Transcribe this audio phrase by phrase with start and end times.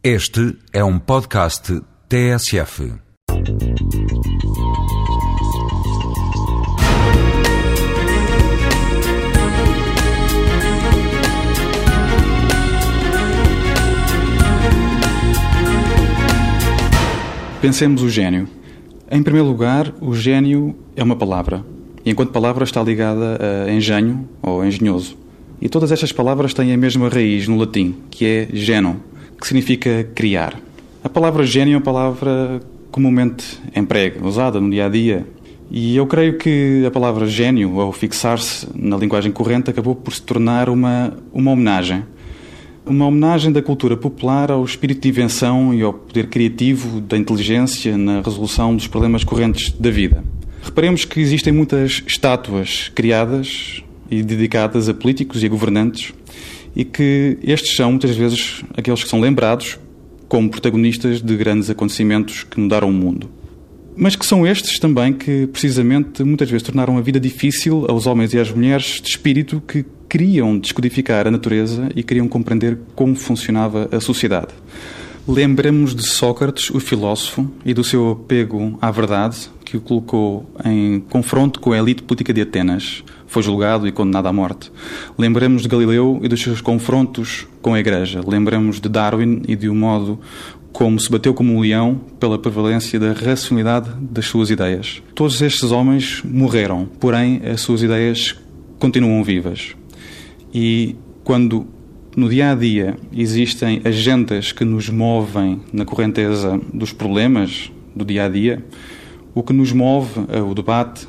[0.00, 2.92] Este é um podcast TSF.
[17.60, 18.48] Pensemos o gênio.
[19.10, 21.64] Em primeiro lugar, o gênio é uma palavra,
[22.04, 23.36] e enquanto palavra está ligada
[23.66, 25.18] a engenho ou engenhoso.
[25.60, 29.02] E todas estas palavras têm a mesma raiz no latim, que é geno,
[29.40, 30.60] que significa criar.
[31.02, 32.60] A palavra gênio é uma palavra
[32.90, 35.26] comumente emprega, usada no dia a dia.
[35.70, 40.22] E eu creio que a palavra gênio, ao fixar-se na linguagem corrente, acabou por se
[40.22, 42.04] tornar uma, uma homenagem.
[42.86, 47.98] Uma homenagem da cultura popular ao espírito de invenção e ao poder criativo da inteligência
[47.98, 50.24] na resolução dos problemas correntes da vida.
[50.62, 56.14] Reparemos que existem muitas estátuas criadas e dedicadas a políticos e a governantes
[56.78, 59.76] e que estes são muitas vezes aqueles que são lembrados
[60.28, 63.28] como protagonistas de grandes acontecimentos que mudaram o mundo.
[63.96, 68.32] Mas que são estes também que, precisamente, muitas vezes tornaram a vida difícil aos homens
[68.32, 73.88] e às mulheres de espírito que queriam descodificar a natureza e queriam compreender como funcionava
[73.90, 74.54] a sociedade.
[75.28, 81.00] Lembramos de Sócrates, o filósofo, e do seu apego à verdade, que o colocou em
[81.00, 83.04] confronto com a elite política de Atenas.
[83.26, 84.72] Foi julgado e condenado à morte.
[85.18, 88.22] Lembramos de Galileu e dos seus confrontos com a Igreja.
[88.26, 90.18] Lembramos de Darwin e de um modo
[90.72, 95.02] como se bateu como um leão pela prevalência da racionalidade das suas ideias.
[95.14, 98.34] Todos estes homens morreram, porém as suas ideias
[98.78, 99.76] continuam vivas.
[100.54, 101.66] E quando
[102.16, 108.24] no dia a dia existem agendas que nos movem na correnteza dos problemas do dia
[108.24, 108.64] a dia,
[109.34, 111.06] o que nos move é o debate,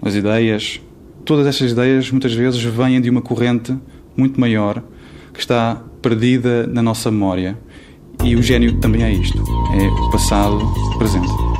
[0.00, 0.80] as ideias.
[1.24, 3.76] Todas estas ideias muitas vezes vêm de uma corrente
[4.16, 4.82] muito maior
[5.32, 7.58] que está perdida na nossa memória.
[8.24, 9.42] E o gênio também é isto:
[9.74, 10.60] é o passado
[10.98, 11.51] presente.